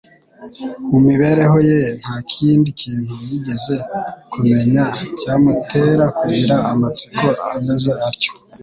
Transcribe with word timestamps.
Mu 0.89 0.97
mibereho 1.07 1.57
ye 1.69 1.81
nta 2.01 2.15
kindi 2.31 2.69
kintu 2.81 3.11
yigeze 3.27 3.75
kumenya 4.31 4.85
cyamutera 5.19 6.05
kugira 6.19 6.55
amatsiko 6.71 7.27
ameze 7.55 7.91
atyo. 8.07 8.31